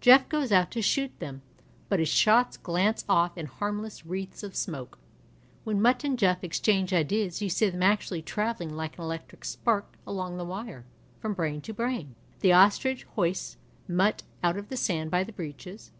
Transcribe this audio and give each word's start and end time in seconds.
Jeff 0.00 0.28
goes 0.28 0.50
out 0.50 0.68
to 0.72 0.82
shoot 0.82 1.16
them, 1.20 1.42
but 1.88 2.00
his 2.00 2.08
shots 2.08 2.56
glance 2.56 3.04
off 3.08 3.38
in 3.38 3.46
harmless 3.46 4.02
^v^eaths 4.02 4.42
of 4.42 4.56
smoke. 4.56 4.98
When 5.62 5.80
Mutt 5.80 6.02
and 6.02 6.18
Jeff 6.18 6.42
exchange 6.42 6.92
ideas 6.92 7.40
you 7.40 7.48
see 7.48 7.70
them 7.70 7.84
actually 7.84 8.20
travelling 8.22 8.74
like 8.74 8.98
an 8.98 9.04
electric 9.04 9.44
spark 9.44 9.96
along 10.04 10.38
the 10.38 10.44
wire, 10.44 10.86
from 11.20 11.34
brain 11.34 11.60
to 11.60 11.72
brain. 11.72 12.16
The 12.40 12.52
ostrich 12.52 13.04
hoists 13.14 13.58
Mutt 13.86 14.24
out 14.42 14.56
of 14.56 14.70
the 14.70 14.76
sand 14.76 15.12
by 15.12 15.22
the 15.22 15.30
breeches. 15.32 15.92